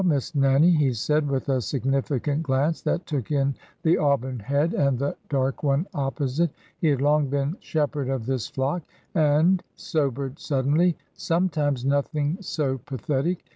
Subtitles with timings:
[0.03, 3.53] Miss Nannie," he said, with a significant glance that took in
[3.83, 8.81] the auburn head and the dark one opposite~he had long been shepherd of this flock;''
[9.13, 13.43] and "—sobered suddenly—'' sometimes nothing so pathetic.